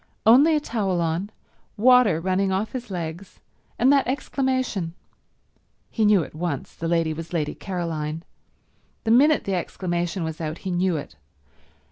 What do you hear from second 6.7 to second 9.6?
the lady was Lady Caroline—the minute the